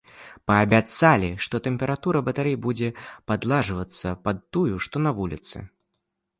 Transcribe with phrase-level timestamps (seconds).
[0.51, 2.89] Паабяцалі, што тэмпература батарэй будзе
[3.27, 5.57] падладжвацца пад тую, што на вуліцы.